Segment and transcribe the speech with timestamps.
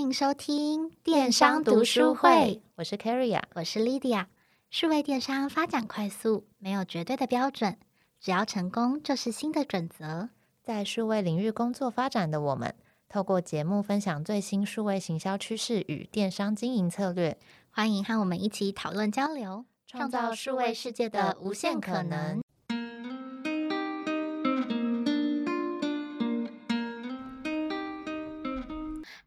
[0.00, 2.62] 迎收听电商读书会。
[2.76, 4.26] 我是 Carrie，我是 Lydia。
[4.70, 7.76] 数位电商发展快速，没有绝对的标准，
[8.18, 10.30] 只要成功就是新的准则。
[10.62, 12.74] 在数位领域工作发展的我们，
[13.10, 17.36] 透过节目分享最新数位行销趋势与电商经营策略，
[17.70, 22.42] 欢迎和我们一起讨论交流，创造数位世界的无限可能。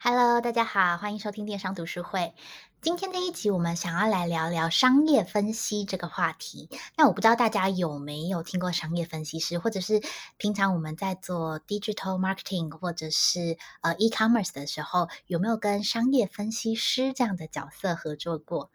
[0.06, 2.34] Hello，大家好，欢迎收听电商读书会。
[2.82, 6.68] 今天的一集，我们想要来聊聊商业分析这个话题。
[6.98, 10.02] 那我不知道大家有没有听过商业分析师，或者是
[10.36, 18.72] 平常我们在做 digital marketing 或者是呃 e-commerce 的时候，有没有跟商业分析师这样的角色合作过？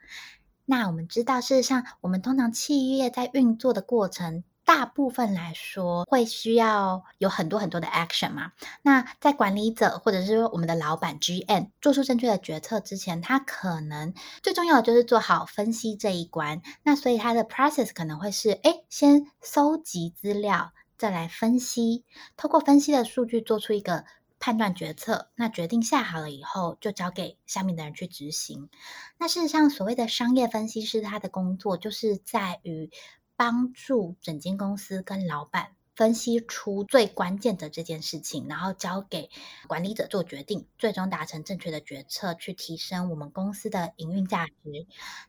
[0.65, 4.45] 那我们知道，事实上，我们通常企业在运作的过程。
[4.69, 8.53] 大部分来说，会需要有很多很多的 action 嘛。
[8.83, 16.61] 那在管理者或者是我们的老板 GM 做出正确的决策之前，他可能最重要的就是做好分析这一关。
[16.83, 22.05] 那所以他的 process 可能会是：哎，先搜集资料，再来分析，
[22.37, 24.05] 透过分析的数据做出一个
[24.39, 25.31] 判断决策。
[25.35, 28.69] 那决定下好了以后，就交给下面的人去执行。
[29.17, 32.91] 那事实上，所谓的商业分析师，他的工作就是在于。
[33.39, 39.31] 帮助整间公司跟老板分析出最关键的这件事情，然后交给
[39.69, 44.53] 管理者做决定，最终达成正确的决策，去提升我们公司的营运价值。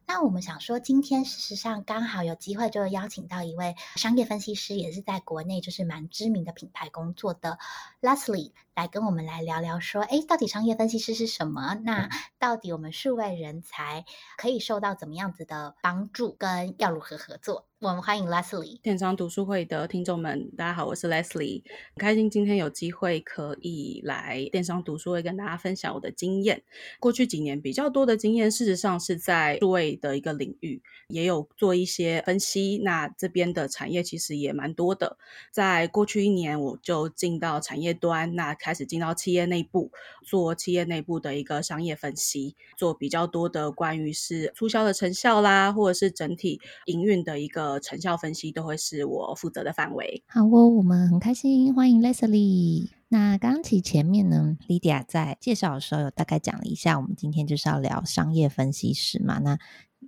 [0.07, 7.59] 那我们想说，今天事实上刚好有机会，就邀请到一位商业分析师，也是在国内就是蛮知名的品牌工作的
[8.01, 8.53] Leslie。
[8.75, 11.75] 来跟我们来聊聊，说，哎，到底商业分析师是什么？
[11.83, 14.05] 那到底我们数位人才
[14.37, 17.68] 可以受到怎么样子的帮助，跟要如何合作？
[17.81, 18.77] 我们欢迎 Leslie。
[18.81, 21.63] 电商读书会的听众们，大家好，我是 Leslie，
[21.95, 26.61] 很开心今天有机会可以来电商读书会跟大家分享我的经验。
[26.99, 32.81] 过去几年比较多的经验，事实上是在数位的一个领域，也有做一些分析。
[32.83, 35.17] 那这边的产业其实也蛮多的。
[35.49, 39.89] 在过去一年，我就进到产业端，那开始进到企业内部
[40.25, 50.23] 做企业内部的一个商业分析，做比较多的关于是促销的成效啦，或者是整体营运的一个成效分析，都会是我负责的范围。
[50.27, 52.87] 好哦，我们很开心欢迎 Leslie。
[53.09, 59.39] 那刚刚其实前面呢，Lydia 在介绍的时候有大概讲了一下，我们今天就是要聊商业分析师嘛。
[59.39, 59.57] 那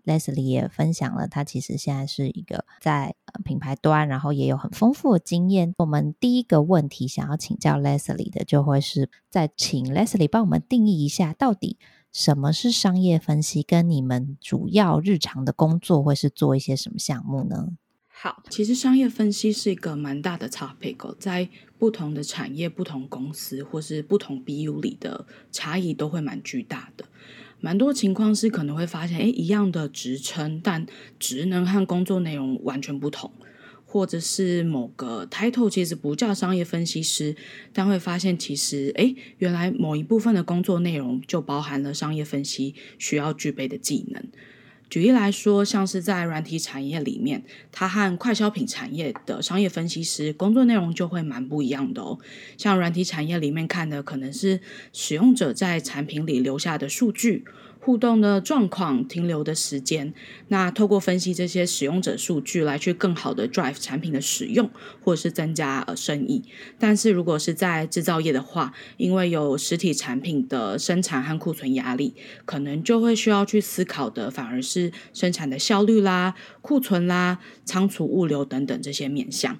[0.05, 5.73] Leslie 也分享了，他其实现在是一个在品牌端，然后也有很丰富的经验。
[5.77, 11.77] 我们第一个问题想要请教 Leslie 的，就会是再请 Leslie 帮我们定义一下，到底
[12.11, 17.69] 什么是商业分析，跟你们主要日常的工作会是做一些什么项目呢？
[18.07, 21.49] 好，其实商业分析是一个蛮大的 topic，在
[21.79, 27.05] 不同的产业、不同公司或是不同 BU 里的差异都会蛮巨大的。
[27.59, 30.85] 蛮多情况是可能会发现，诶，一样的职称，但
[31.17, 33.31] 职能和工作内容完全不同，
[33.91, 37.35] 或者是某个 title 其实不叫商业分析师，
[37.73, 44.23] 但会发现其实，诶，原来某一部分的工作内容就包含了商业分析需要具备的技能。
[44.89, 52.17] 举例来说，像是在软体产业里面，它和快消品产业的商业分析师工作内容就会蛮不一样的哦。
[52.57, 54.61] 像软体产业里面看的可能是
[54.93, 57.43] 使用者在产品里留下的数据。
[57.83, 60.13] 互动的状况、停留的时间，
[60.49, 64.69] 那透过分析这些使用者数据来去更好的 drive 产品的使用，
[65.03, 66.43] 或者是增加呃生意。
[66.77, 72.13] 但是如果是在制造业的话，因为有实体产品的生产和库存压力，
[72.45, 79.57] 可能就会需要去思考的反而是生产的效率啦、库存啦、仓储物流等等这些面向。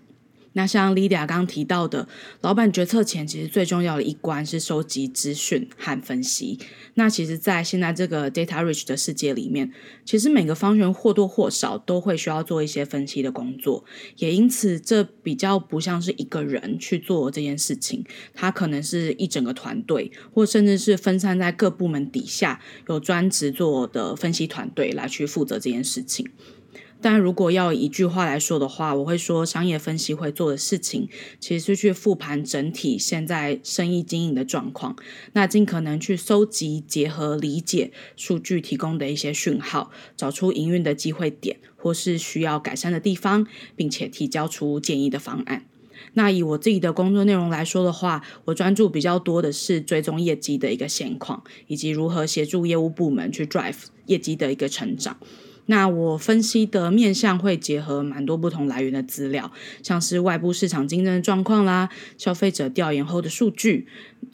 [0.54, 2.08] 那像 Lydia 刚提到的，
[2.42, 6.60] 老板决策前其实最重要的一关是收集资讯和分析。
[6.96, 9.72] 那其实，在现在这个 data rich 的世界里面，
[10.04, 13.86] 其实每个方向或多或少都会需要做一些分析的工作。
[14.18, 22.60] 也因此，这比较不像是一个人去做这件事情，它可能是一整个团队，或甚至是分散在各部门底下
[22.90, 26.30] 有专职做的分析团队来去负责这件事情。
[27.02, 31.10] 但如果要一句话来说的话，我会说商业分析会做的事情，
[31.40, 34.96] 其实是去复盘整体现在生意经营的状况，
[35.34, 45.66] 那尽可能去搜集、结合、理解数据提供的一些讯号，找出营运的机会点或是需要改善的地方，并且提交出建议的方案。
[46.14, 55.18] 那以我自己的工作内容来说的话，我专注比较多的是追踪业绩的一个现况，以及如何协助业务部门去 drive 业绩的一个成长。
[55.68, 63.88] 那我分析的面向会结合蛮多不同来源的资料，像是外部市场竞争状况啦、消费者调研后的数据、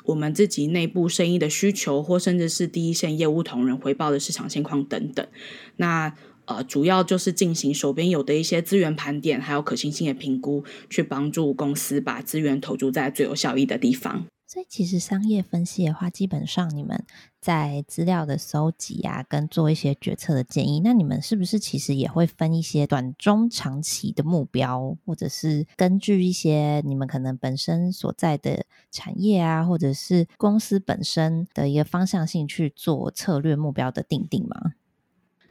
[0.06, 5.27] 我们自己内部生意的需求，或甚至是第一线业务同仁回报的市场现况等等。
[5.75, 6.13] 那
[6.45, 14.25] 呃，主要就是进行手边有的一些资源盘点，还有可行性的评估，去帮助公司把资源投注在最有效益的地方。
[14.50, 17.06] 所以，其实商业分析的话，基本上你们
[17.42, 34.76] 在资料的搜集啊，跟做一些决策的建议，那你们是不是其实也会分一些短、中、长期的目标，或者是根据一些你们可能本身所在的产业啊，或者是公司本身的一个方向性去做策略目标的定定吗？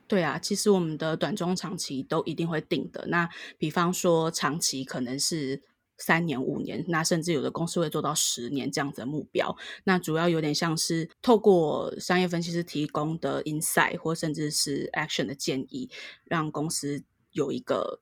[0.09, 3.05] 对啊，其实我们的短中长期都一定会定的。
[3.09, 3.29] 那
[3.59, 5.61] 比方说长期可能是
[5.99, 9.57] 三年、五年，那甚至有的公司会做到十年这样子的目标。
[9.85, 15.91] 那主要有点像是透过商业分析师提供的 insight 或甚至是 action 的建议，
[16.25, 17.03] 让公司
[17.33, 18.01] 有一个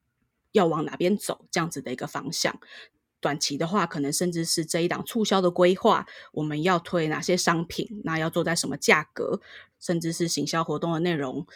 [0.52, 2.58] 要往哪边走这样子的一个方向。
[3.20, 9.40] 短期的话，可能甚至是这一档促销的规划，我们要推哪些商品，那要做在什么价格，
[9.80, 11.46] 甚至是行销活动的内容。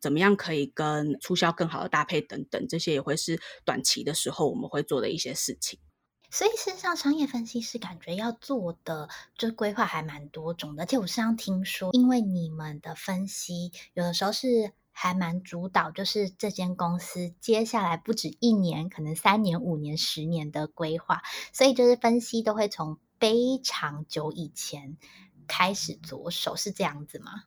[0.00, 5.80] 怎么样可以跟促销更好的搭配等等，这些也会是短期的时候我们会做的一些事情。
[6.30, 10.82] 所以，事实上，商业分析师感觉要做的就规划还蛮多种的。
[10.82, 21.22] 而且，我时常听说，因为你们的分析有的时候是还蛮主导，就是这间公司接下来不止一年，可能三年、五年、十年的规划，
[21.52, 24.98] 所以就是分析都会从非常久以前
[25.46, 27.44] 开始着手，是这样子吗？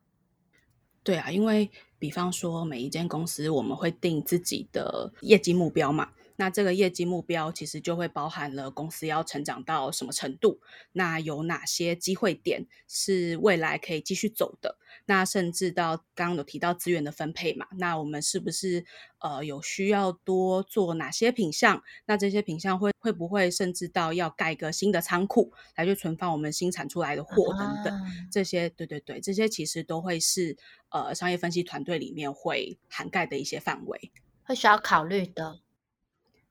[1.03, 1.69] 对啊，因为
[1.99, 6.13] 比方说每一间公司，我们会定自己的业绩目标嘛。
[6.35, 10.59] 那这个业绩目标其实就会包含了公司要成长到什么程度，
[10.93, 14.77] 那有哪些机会点是未来可以继续走的？
[15.05, 18.85] 那甚至到刚刚有提到资源的分配嘛，那我们是不是
[19.19, 21.81] 呃有需要多做哪些品项？
[22.05, 27.93] 那这些品项会会不会甚至到要盖个新的仓库来去存放我们新产出来的货等等？
[27.93, 28.01] 啊、
[28.31, 30.57] 这些对对对，这些其实都会是
[30.89, 34.11] 呃商业分析团队里面会涵盖的一些范围，
[34.43, 35.59] 会需要考虑的。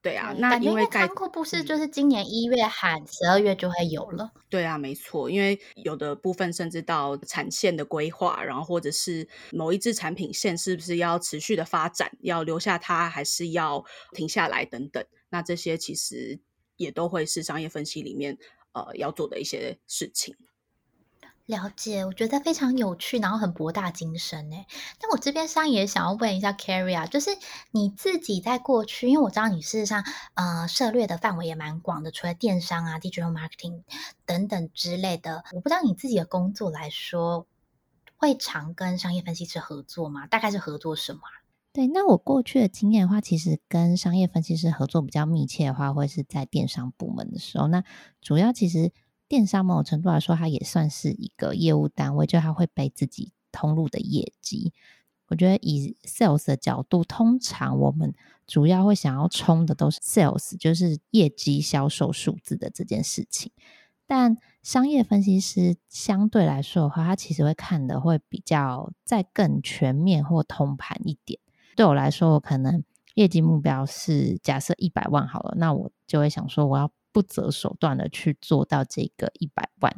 [0.03, 4.33] 对啊，那因为仓库不是就是今年一月喊十二月就会有了。
[4.49, 16.41] 对啊，没错，因为有的部分甚至到产线的规划，然后或者是某一支产品线是不是要持续的发展，要留下它还是要停下来等等，那这些其实
[16.77, 18.39] 也都会是商业分析里面
[18.73, 20.35] 呃要做的一些事情。
[21.51, 24.67] 了解，我觉得非常有趣，然后很博大精深诶。
[24.99, 27.31] 但我这边上也想要问一下 Carrie 啊，就是
[27.73, 30.03] 你自己在过去，因为我知道你事实上
[30.35, 33.83] 呃涉猎的范围也蛮广的，除了电商啊、digital marketing
[34.25, 37.47] 等等之类的，我不知道你自己的工作来说，
[38.17, 40.27] 会常跟商业分析师合作吗？
[40.27, 41.21] 大概是合作什么？
[41.73, 47.85] 对，那我过去的经验的话，其实跟商业分析师合作比较密切的话，会是在电商部门的时候，那
[48.21, 48.93] 主要其实。
[49.31, 54.73] 电商某种程度来说，它也算是一个业务单位，就它会背自己通路的业绩。
[55.29, 58.13] 我觉得以 sales 的角度，通常我们
[58.49, 63.53] 主要会想要冲的都是 sales，就是业绩销售数字的这件事情。
[64.05, 71.39] 但商业分析师相对来说的话，他其实会看的会比较再更全面或通盘一点。
[71.77, 72.83] 对我来说，我可能
[73.15, 76.91] 业绩目标是假设一百万好了，那我就会想说我要。
[77.13, 79.95] 不择手段的去做到这个一百万，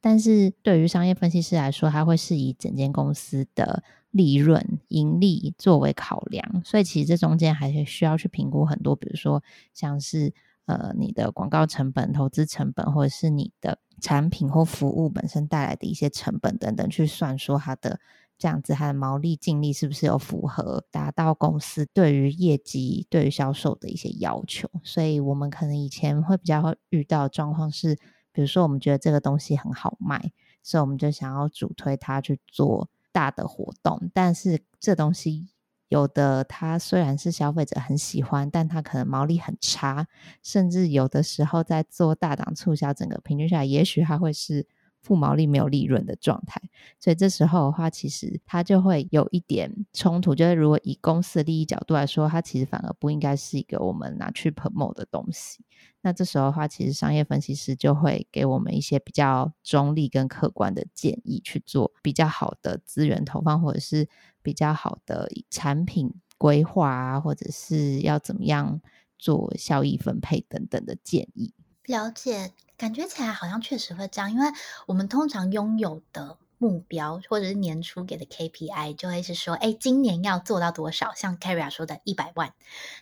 [0.00, 9.42] 但是对于商业分析师来说，他会是以整间公司的利润、盈利作为考量，所以其实这中间还是需要去评估很多，比如说
[9.72, 10.32] 像是
[10.66, 18.00] 呃你的广告成本、投资成本，或者是你的产品或服务本身带来的一些成本等等，去算说它的。
[18.38, 24.70] 这样子，它的毛利净利是不是有符合达到公司对于业绩、对于销售的一些要求？
[24.84, 27.96] 所以，我们可能以前会比较会遇到的状况是，
[28.30, 30.30] 比如说我们觉得这个东西很好卖，
[30.62, 34.08] 所以我们就想要主推它去做大的活动。
[34.14, 35.48] 但是，这东西
[35.88, 40.06] 有的它虽然是消费者很喜欢，但它可能毛利很差，
[40.44, 44.68] 甚至有的时候在做大档促销，整个平均下来，也许它会是。
[45.08, 46.60] 负毛利没有利润的状态，
[47.00, 50.34] 所以这时候的话，其实它就会有一点冲突。
[50.34, 55.64] 就是如果以公司的利益角度来说，它其实反而不应该是一个我们拿去 promote 的东西。
[56.02, 64.06] 那这时候的话，其实商业分析师就会给我们一些比较中立跟客观的建议，去做比较好的资源投放，或者是
[64.42, 68.82] 比较好的产品规划啊，或者是要怎么样
[69.18, 71.54] 做效益分配等等的建议。
[71.84, 72.52] 了解。
[72.78, 74.46] 感觉起来好像确实会这样，因为
[74.86, 81.12] 我们通常拥有的目标，或者是年初给的 KPI，就会是说，哎，今年要做到多少？
[81.14, 82.54] 像 Carrie 说的一百万，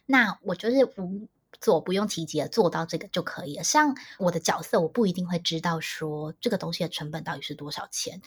[0.07, 1.29] 那我就是无
[1.61, 3.63] 所不用其极的，做到这个就可以了。
[3.63, 8.23] 像我的角色，我不一定会知道说这个东西的成本到底是多少钱。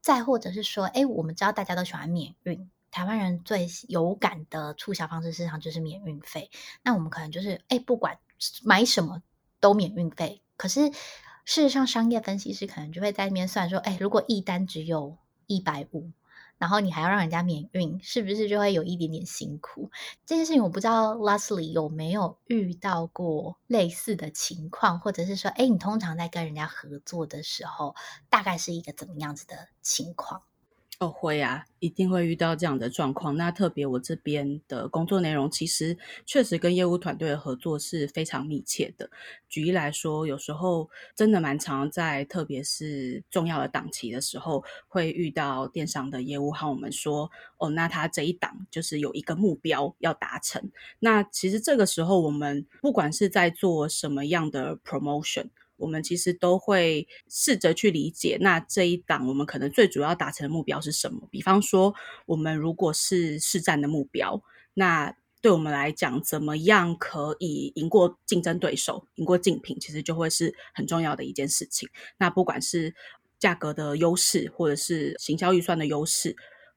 [0.00, 6.50] 再或者是说，哎，我们知道大家都喜欢免运，台湾人最有感的促销方式，市场就是免运费。
[6.82, 8.18] 那我们可能就是，哎，不管
[8.62, 9.20] 买什么
[9.60, 10.92] 都免运费，可是。
[11.48, 16.10] 事实上，商业分析师可能就会在那边算说：“哎，如果一单只有一百五，
[16.58, 19.88] 然后你还要让人家免运，是不是就会有一点点辛苦？”
[20.26, 27.94] 这件事情我不知道 Leslie 有没有遇到过类似的情况，或者是说：“哎，你通常在跟人家合作的时候，
[28.28, 30.42] 大概是一个怎么样子的情况？”
[30.98, 33.36] 哦，会啊，一定会遇到这样的状况。
[33.36, 39.10] 那特别我这边的工作内容，其实确实跟业务团队的合作是非常密切的。
[39.46, 55.50] 举例来说，有时候真的蛮常在，特别是重要的档期的时候，会遇到电商的业务和我们说：“哦，那他这一档就是有一个目标要达成。”那其实这个时候，我们不管是在做什么样的 promotion。
[55.76, 61.28] 我们其实都会试着去理解，那这一档我们可能最主要达成的目标是什么？
[61.30, 61.94] 比方说，
[62.26, 64.42] 我们如果是市占的目标，
[64.74, 71.88] 那对我们来讲，怎么样可以赢过竞争对手、赢过竞品，其实就会是很重要的一件事情。
[72.18, 72.94] 那不管是
[73.38, 76.34] 价格的优势，或者是行销预算的优势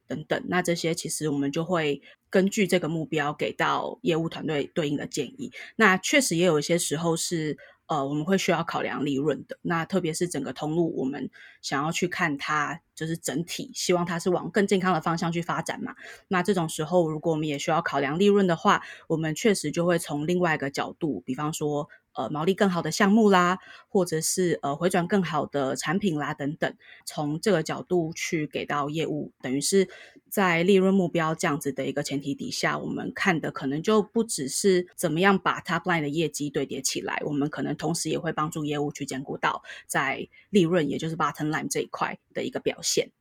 [0.08, 5.52] 等等，那这些其实我们就会根据这个目标给到业务团队对应的建议。
[5.78, 7.58] 那确实也有一些时候是。
[7.90, 9.58] 呃，我们会需要考量利润的。
[9.62, 11.30] 那特别是整个通路，我们
[11.62, 15.96] 想要去看它，就是整体，希望它是往更健康的方向去发展嘛。
[16.30, 21.90] 那这种时候，如果我们也需要考量利润的话，我们确实就会从另外一个角度，比方说。
[22.20, 29.88] 呃，毛利更好的项目啦，或者是呃回转更好的产品啦，等等，从这个角度去给到业务，等于是
[30.30, 43.12] 在利润目标这样子的一个前提底下，我们看的可能就不只是怎么样把 top line 的业绩堆叠起来，我们可能同时也会帮助业务去兼顾到在利润，也就是 bottom line 这一块的一个表现。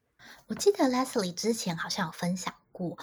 [0.49, 2.99] 我记得 Leslie 之前好像有分享过，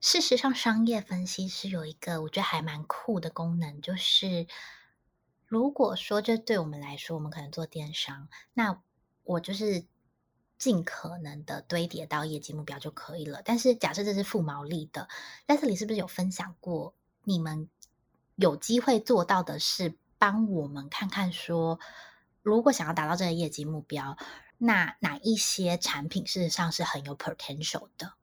[0.00, 4.46] 事实上，商业分析师有一个我觉得还蛮酷的功能，就是。
[5.52, 8.80] 如果说这对我们来说，我们可能做电商，那
[9.22, 9.84] 我就是
[10.56, 13.42] 尽可能的堆叠到业绩目标就可以了。
[13.44, 15.10] 但是假设这是负毛利的
[15.46, 16.94] ，Leslie 是不是有分享过？
[17.24, 17.68] 你们
[18.36, 21.78] 有机会做到的是帮我们看看说，
[22.40, 24.16] 如果想要达到这个业绩目标，
[24.56, 28.14] 那哪一些产品事实上是很有 potential 的？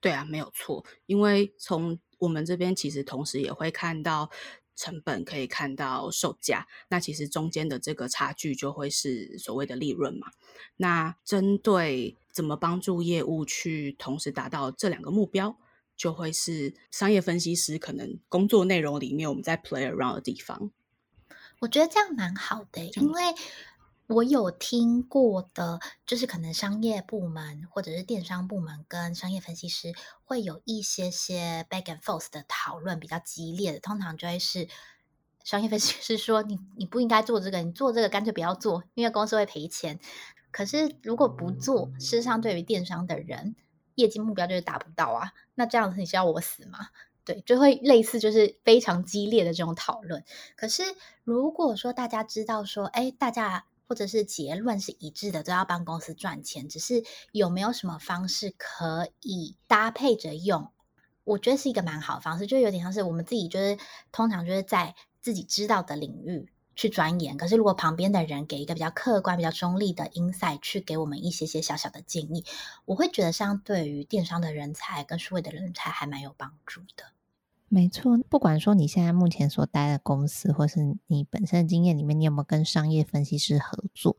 [0.00, 4.30] 对啊，没有错，因为从我们这边其实同时也会看到。
[4.76, 10.28] 成本可以看到售价，那其实中间的这个差距就会是所谓的利润嘛。
[10.76, 15.56] 那针对怎么帮助业务去同时达到这两个目标，
[15.96, 20.70] 就会是商业分析师可能工作内容里面我们在 play around 的地方。
[21.60, 23.22] 我觉得这样蛮好的，因为。
[24.06, 29.94] 我有听过的，就是可能商业部门或者是电商部门跟商业分析师
[30.24, 34.68] 会有一些些 back and forth 的讨论，比较激烈的，通常就会是
[35.42, 39.98] 商业分析师说你你不应该做这个，你做这个干脆不要做，因为公司会赔钱。
[40.50, 43.56] 可是如果不做，事实上对于电商的人，
[43.94, 45.32] 业绩目标就是达不到啊。
[45.54, 46.88] 那这样子你是要我死吗？
[47.24, 50.22] 对，就会类似就是非常激烈的这种讨论。
[50.56, 50.82] 可是
[51.24, 53.64] 如果说大家知道说，哎，大家。
[53.86, 60.70] 或者是结论是一致的，都要帮公司赚钱，只是有没有什么方式可以搭配着用？
[61.24, 63.78] 我觉得是一个蛮好的方式，就有点像是我们自己就是
[64.12, 72.44] 通常就是在自己知道的领域去钻研，可是如果旁边的人给一个比较客观、比较中立的 insight，去给我们一些些小小的建议，
[72.84, 77.13] 我会觉得相对于电商的人才跟数位的人才还蛮有帮助的。
[77.74, 84.16] 没错，不管说你现在目前所待的公司，或是你本身的经验里面，你有没有跟商业分析师合作？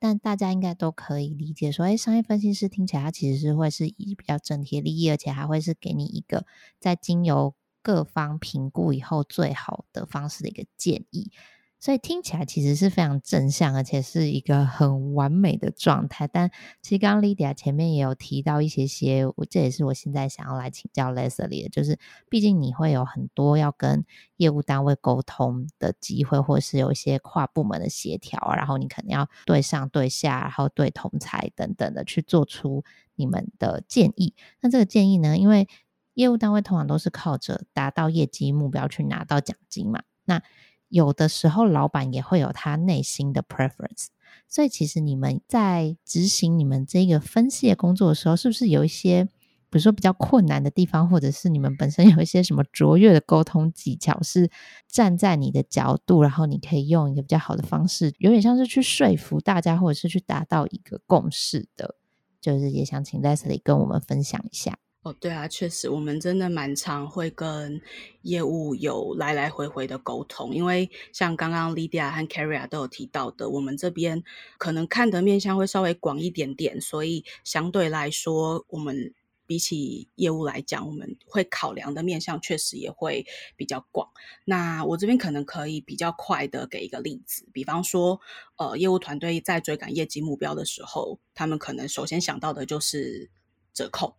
[0.00, 6.46] 但大家应该都可以理解说，哎，商业分析师听起来他其实是会是以比较整体利益，而且还会是给你一个
[6.80, 11.30] 在经由各方评估以后最好的方式的一个建议。
[11.78, 16.26] 所以听起来其实是非常正向，而且是一个很完美的状态。
[16.26, 16.50] 但
[16.82, 24.04] 其实刚刚 Lydia 前面也有提到一些些，我这也是我现在想要来请教 Leslie 的，就是毕竟你会有很多要跟
[24.38, 32.82] 业务单位沟通的机会，或是有一些跨部门的协调，然后你可能要对上对下，然后对同侪等等的去做出
[33.14, 34.34] 你们的建议。
[34.60, 35.68] 那这个建议呢，因为
[36.14, 40.42] 业务单位通常都是靠着达到业绩目标去拿到奖金嘛，那
[40.88, 44.06] 有的时候，老板也会有他内心的 preference，
[44.48, 49.28] 所以其实你们在执行你们这个分析的工作的时候，是不是有一些？
[49.68, 54.48] 比如说比较困难的地方，或者是你们本身有一些什么卓越的沟通技巧，是
[54.86, 61.96] 站在你的角度，然后你可以用一个比较好的方式，有点像是去说服大家，或者是去达到一个共识的。
[62.40, 64.78] 就是也想请 Leslie 跟我们分享一下。
[65.06, 67.80] 哦，对啊，确实，我们真的蛮常会跟
[68.22, 74.24] 业务有来来回回的沟通，因为像刚刚 Lydia 和 Carrie 都有提到的，我们这边
[74.58, 79.14] 可能看的面向会稍微广一点点，所以相对来说，我们。
[79.48, 84.08] 比起业务来讲，我们会考量的面向确实也会比较广。
[84.44, 88.20] 那我这边可能可以比较快的给一个例子，比方说，
[88.56, 93.30] 呃，业务团队在追赶业绩目标的时候，他们可能首先想到的就是
[93.72, 94.16] 折扣。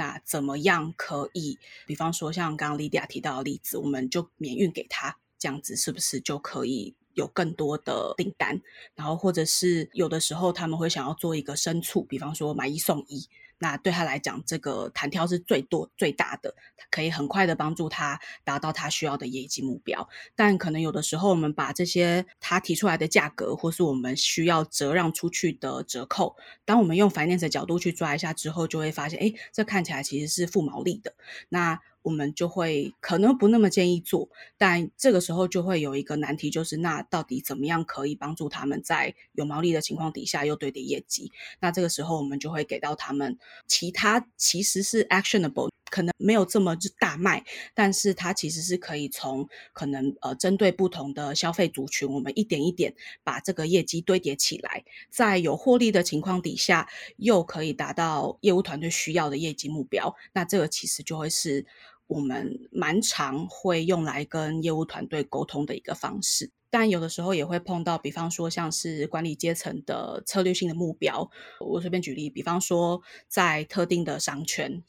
[0.00, 8.58] 那怎么样可以，比方说像刚刚 Lydia 提到的例子，我们就免运给他，这样子是不是就可以有更多的订单？
[8.94, 13.28] 然后或者是有的时候他们会想要做一个深促，比方说买一送一。
[13.60, 16.54] 那对他来讲，这个弹跳是最多最大的，
[16.90, 20.08] 可以很快的帮助他达到他需要的业绩目标。
[20.34, 31.14] 但可能有的时候，我们把这些他提出来的价格，或是我们需要折让出去的折扣，当我们用反面的角度去抓一下之后，就会发现，哎，这看起来其实是负毛利的。
[31.50, 41.30] 那我们就会可能不那么建议做，但这个时候就会有一个难题，就是那到底怎么样可以帮助他们在有毛利的情况底下又堆叠业绩？
[41.60, 60.14] 那这个时候我们就会给到他们其他其实是 actionable，可能没有这么大卖，但是它其实是可以从可能呃针对不同的消费族群，我们一点一点把这个业绩堆叠起来，在有获利的情况底下，又可以达到业务团队需要的业绩目标。
[60.32, 61.66] 那这个其实就会是。
[62.10, 71.30] 我们蛮常会用来跟业务团队沟通的一个方式，但有的时候也会碰到，比方说像是管理阶层的策略性的目标。
[71.60, 74.82] 我随便举例，比方说在特定的商圈，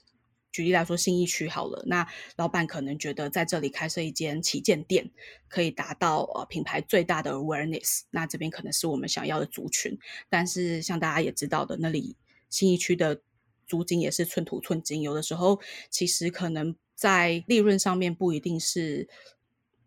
[0.52, 5.12] 举例来说信义区好了，那老板可能觉得在这里开设一间旗舰店，
[5.48, 9.96] 可以达到呃品牌最大的 awareness，那这边可能是我们想要的族群。
[10.28, 12.16] 但是像大家也知道的，那里
[12.50, 13.22] 信义区的
[13.68, 15.60] 租金也是寸土寸金，有的时候
[15.92, 16.76] 其实可能。
[17.02, 19.10] 在利润上面不一定是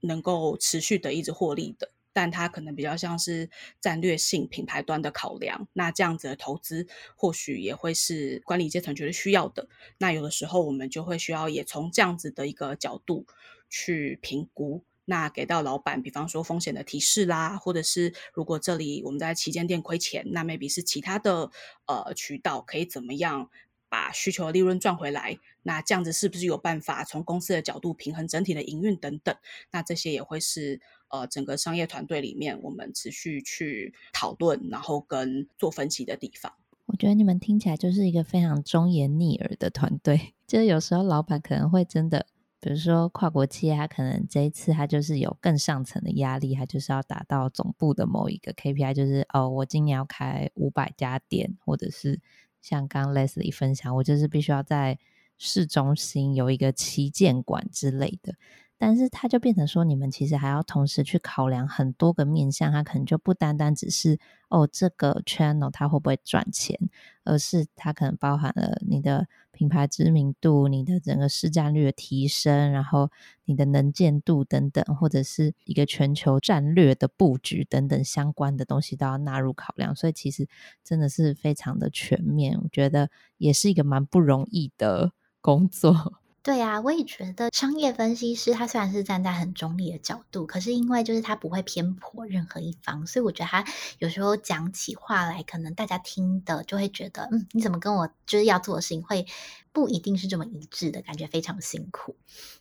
[0.01, 3.49] 能够持续的一直获利的，但它可能比较像是
[3.81, 5.69] 战略性品牌端的考量。
[5.75, 9.69] 那这样子的投资或许也会是管理阶层觉得需要的。
[9.99, 13.27] 那有的时候我们就会需要也从这样子的一个角度
[13.71, 21.53] 去评估，那给到老板，比方说风险的提示啦，或者是如果这里我们在旗舰店亏钱，那 maybe 是其他的
[21.87, 23.51] 呃渠道可以怎么样
[23.95, 25.39] 把需求的利润赚回来？
[25.63, 29.33] 那这样子是不是有办法从公司的角度平衡整体的营运等等？
[29.71, 30.81] 那这些也会是
[31.11, 36.53] 呃整个商业团队里面我们持续去讨论，然后跟做分析的地方。
[36.87, 40.35] 我觉得你们听起来就是一个非常忠言逆耳的团队。
[40.45, 42.27] 就是有时候老板可能会真的，
[42.61, 52.21] 比如说跨国企业，他可能这一次他就是有更上层的压力，他就是要达到总部的某一个 KPI，就是哦，我今年要开五百家店，或者是
[52.65, 54.99] 像刚刚 Leslie 分享，我就是必须要在。
[55.37, 58.37] 市中心有一个旗舰馆之类的，
[58.77, 66.79] 但是它就变成说，你们其实还要同时去考量很多个面向，它可能就不单单只是哦这个 channel 它会不会赚钱，
[67.25, 73.11] 而是它可能包含了你的品牌知名度、你的整个市占率的提升，然后
[73.45, 80.49] 你的能见度等等，或者是一个全球战略的布局等等相关的东西都要纳入考量，所以其实
[80.83, 85.13] 真的是非常的全面，我觉得也是一个蛮不容易的。
[85.45, 86.23] 工作。
[86.45, 93.65] 对、啊，我也觉得商业分析师他虽然是站在很中立的角度，可是因为就是他不会偏颇任何一方，所以我觉得他
[93.99, 99.27] 有时候讲起话来，可能大家听的就会觉得，嗯，你怎么跟我就是要做的事情会
[99.75, 102.17] 不一定是这么一致的，感觉非常辛苦。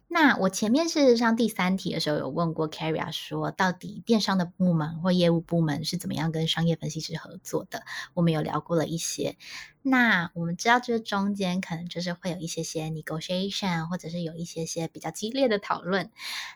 [0.08, 7.84] 那我前面事实上第三题的时候有问过 Carrie 说，到底电商的部门或业务部门是怎么样跟商业分析师合作的？
[8.16, 9.38] 我们有聊过了一些。
[9.84, 16.10] 那我们知道，这中间可能就是会有一些些 negotiation，或者是有一些些比较激烈的讨论。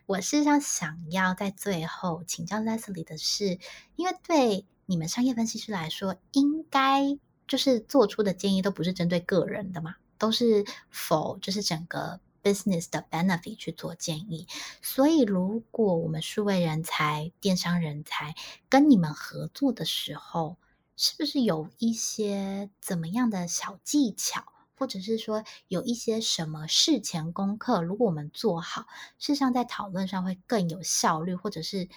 [0.08, 3.60] 我事实上想要在最后请教 Leslie 的是，
[3.96, 14.48] 因为对你们商业分析师来说，应该就是做出的建议都不是针对个人的嘛，都是 for 就是整个 business 的 benefit 去做建议。
[14.82, 18.36] 所以，如果我们数位人才、电商人才
[18.70, 20.58] 跟你们合作的时候，
[20.96, 24.44] 是不是有一些怎么样的小技巧，
[24.76, 28.88] 或者是说有一些什么事前功课，如果我们做好，
[29.20, 31.88] 事实上在讨论上会更有效率，或者是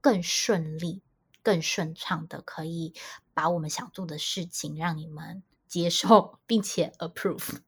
[0.00, 1.00] 更顺利，
[1.42, 2.92] 更顺畅的，可以
[3.32, 7.60] 把我们想做的事情让你们接受，并且 approve。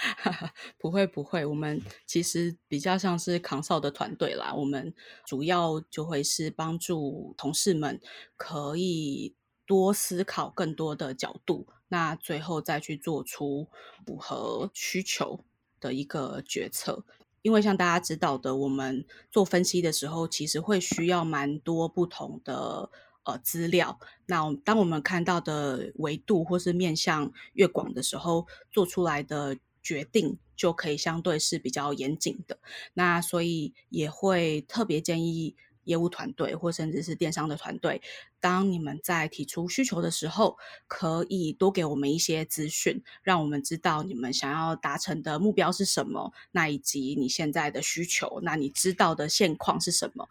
[0.78, 4.54] 不会不会，我们其实比较像是 consult 的团队啦。
[4.54, 4.94] 我们
[5.26, 8.00] 主要就会是帮助同事们
[8.36, 9.34] 可以
[9.66, 13.68] 多思考更多的角度，那最后再去做出
[14.06, 15.44] 符合需求
[15.78, 17.04] 的一个决策。
[17.42, 22.90] 因为像大家知道的，我们做分析的时候，其实会需要蛮多不同的
[23.24, 23.98] 呃资料。
[24.26, 32.58] 那当我们看到的维度或是面向越广的时候，做出来的决定就可以相对是比较严谨的。
[32.94, 35.56] 那所以也会特别建议。
[35.84, 38.00] 业务团队或甚至是电商的团队，
[38.38, 50.28] 当你们在提出需求的时候，可以多给我们一些资讯，让我们知道你们想要达成的目标是什么，那以及你现在的需求，那你知道的现况是什么？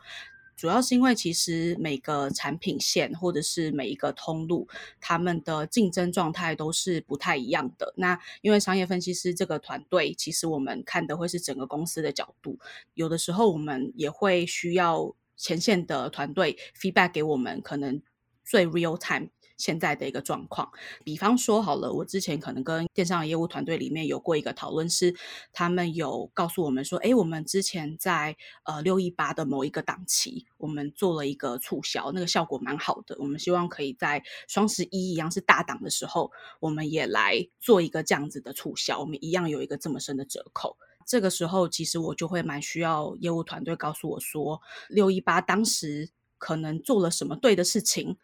[0.60, 4.67] 主要是因为其实每个产品线或者是每一个通路，
[5.00, 7.93] 他们的竞争状态都是不太一样的。
[7.95, 12.60] 那因为商业分析师这个团队，其实我们看的会是整个公司的角度，
[12.93, 15.15] 有的时候我们也会需要。
[15.41, 18.02] 前线的团队 feedback 给我们，可能
[18.43, 20.72] 最 real time 现在的一个状况。
[21.04, 25.13] 比方说好了，我之前可能跟电商业务团队里面有过一个讨论，是
[25.54, 33.15] 他们有告诉我们说，诶，我们之前在呃六一八的某一个档期，我们做了一个促销，那个效果蛮好的。
[33.19, 40.78] 我们希望可以在双十一一样是大档的时候，我们也来做一个这样子的促销，我们一样有一个这么深的折扣。
[41.06, 48.17] 这个时候，其实我就会蛮需要业务团队告诉我说，六一八当时可能做了什么对的事情，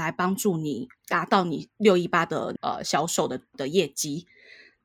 [0.00, 4.26] 来帮助你达到你六一八的呃销售的的业绩。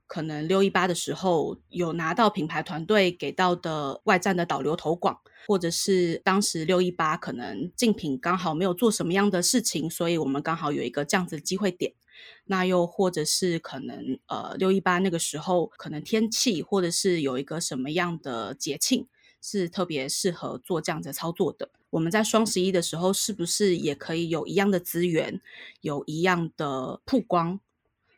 [0.08, 11.94] 可能六一八的时候有拿到品牌团队给到的外站的导流投广，或者是当时六一八可能竞品刚好没有做什么样的事情，所以我们刚好有一个这样子的机会点。
[12.46, 19.08] 那又或者是可能，呃，六一八那个时候可能天气，或者是有一个什么样的节庆
[19.42, 21.72] 是特别适合做这样子操作的。
[21.96, 25.42] 我们在双十一的时候，是不是也可以有一样的资源，
[25.80, 27.62] 有一样的曝光？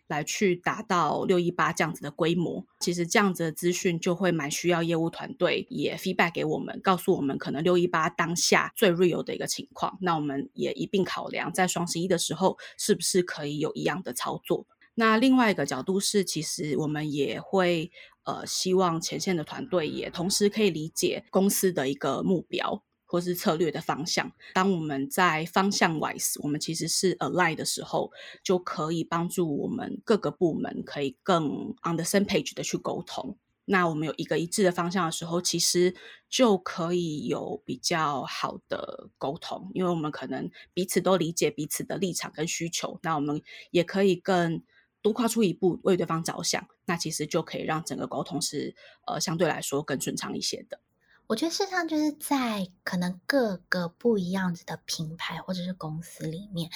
[0.07, 14.65] 来去达到六一八这样子的规模，其实这样子的资讯就会蛮需要业务团队也 feedback 给我们，告诉我们可能六一八当下最 real 的一个情况，那我们也一并考量在双十一的时候是不是可以有一样的操作。
[14.95, 17.91] 那另外一个角度是，其实我们也会
[18.23, 22.81] 呃希望前线的团队也同时可以理解公司的一个目标。
[23.07, 28.11] 或是策略的方向，当我们在方向 wise，我们其实是 align 的时候，
[28.43, 33.37] 就可以帮助我们各个部门可以更 on the same page 的去沟通。
[33.69, 35.93] 那我们有一个一致的方向的时候，其实
[36.29, 43.41] 就可以有比较好的沟通，因为我们可能彼此都理解彼此的立场跟需求，那我们
[43.71, 44.61] 也可以更
[45.01, 48.73] 多跨出一步为对方着想，那其实就可以让整个沟通是
[49.05, 50.79] 呃相对来说更顺畅一些的。
[51.27, 56.69] 我觉得事实上就是在可能各个不一样子的品牌或者是公司里面。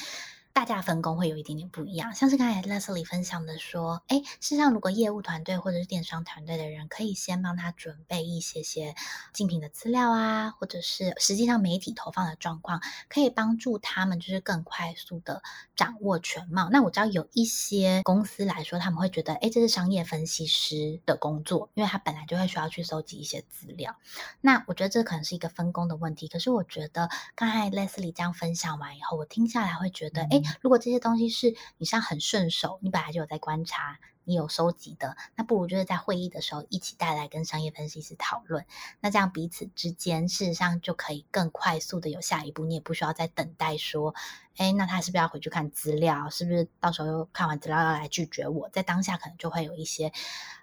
[0.53, 8.93] 大家分工会有一点点不一样，像是刚才 Leslie 分享的说，哎，事实上如果业务团队或者是电商团队的人可以先帮他准备一些些
[9.33, 15.41] 竞品的资料啊，或者是实际上媒体投放的状况，可以帮助他们就是更快速的
[15.75, 16.69] 掌握全貌。
[16.69, 23.95] 那我知道有一些公司来说，他们会觉得，哎，这是商业分析师的工作，因为他本来就会需要去收集一些资料。
[24.41, 26.27] 那我觉得这可能是一个分工的问题。
[26.27, 30.40] 可是我觉得刚才 Leslie 这样分享完以后，我听下来会觉得，哎。
[30.61, 38.65] 如果这些东西是你上很顺手，你本来就有在观察，你有收集的，那不如就是在会议的时候一起带来跟商业分析师讨论，
[38.99, 44.13] 那这样彼此之间事实上就可以更快速的有下一步，你也不需要再等待说，
[44.57, 46.29] 哎，那他是不是要回去看资料？
[46.29, 48.69] 是不是到时候又看完资料要来拒绝我？
[48.69, 50.11] 在当下可能就会有一些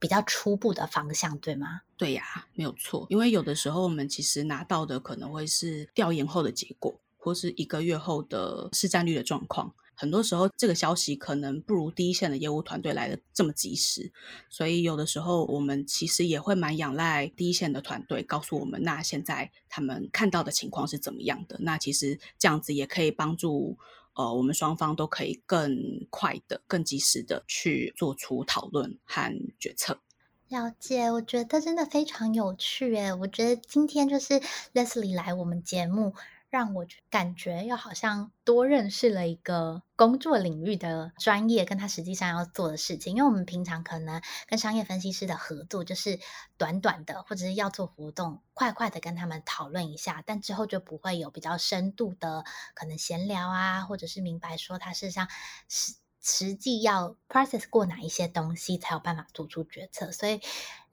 [0.01, 1.83] 比较初步的方向，对吗？
[1.97, 7.01] 对呀，没有错，因为有的时候我们其实拿到的可能会是调研后的结果。
[7.19, 14.13] 或是一个月后的市占率的状况，很多时候这个消息可能不如第一线的业务团队来的这么及时，
[14.49, 21.59] 所以有的时候我们其实也会蛮仰赖第一线的团队告诉我们，那现在他们看到的情况是怎么样的？
[21.61, 23.77] 那其实这样子也可以帮助
[24.15, 29.99] 呃我们双方都可以更快的、更及时的去做出讨论和决策。
[30.49, 34.41] 了解，我觉得真的非常有趣诶，我觉得今天就是
[34.73, 36.15] Leslie 来我们节目。
[36.51, 43.15] 让我感觉又好像多认识了一个工作领域的专业，跟他实际上要做的事情。
[43.17, 46.19] 因为我们平常可能跟商业分析师的合作，就是
[46.57, 55.29] 短短的，或者是要做活动，快快的跟他们讨论一下，但之后就不会有比较深度的可能闲聊啊，或者是明白说他是像
[55.69, 60.11] 实实际要 process 过哪一些东西，才有办法做出决策。
[60.13, 60.41] 所以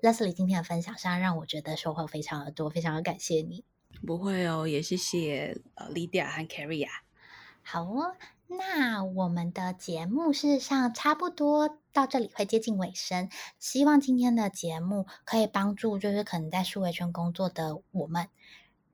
[0.02, 3.64] Leslie 今天的分享上让我觉得收获非常的多，非常的感谢你。
[4.06, 6.92] 不会哦，也谢谢呃 Lydia 和 Carrie 啊。
[7.62, 8.16] 好哦，
[8.48, 13.30] 那我们的节目事实上差不多到这里会接近尾声。
[13.58, 18.28] 希望今天的节目可以帮助，就是可能在数位圈工作的我们，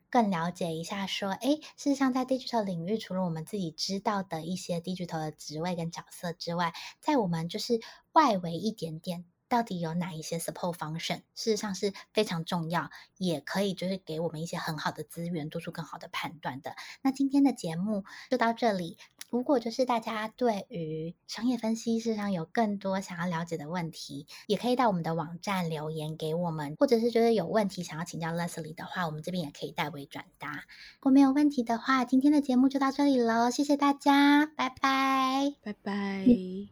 [0.10, 7.82] 更了解一下说，哎，事实上在 digital 领域，除了我们自己知道的一些 digital 的职位跟角色之外，在我们就是
[8.14, 9.26] 外围一点点。
[9.52, 16.74] 到底有哪一些 support function，事实上是非常重要，也可以就是给我们一些很好的资源，做出更好的判断的。
[17.02, 18.98] 那今天的节目就到这里。
[19.30, 30.52] 如果就是大家对于商业分析事实上有更多想要了解的问题，也可以到我们的网站留言给我们，或者是觉得有问题想要请教 Leslie 的话，我们这边也可以代为转达。
[30.52, 36.26] 如果没有问题的话，今天的节目就到这里喽，谢谢大家，拜拜，拜拜，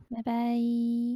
[0.10, 1.10] 拜拜。